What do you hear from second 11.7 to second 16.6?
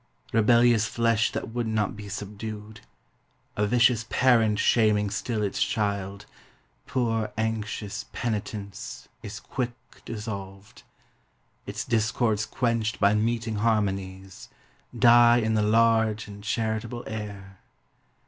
discords quenched by meeting harmonies, Die in the large and